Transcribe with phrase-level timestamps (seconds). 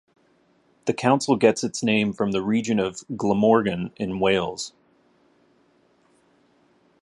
[0.85, 4.73] The council gets its name from the region of Glamorgan in Wales.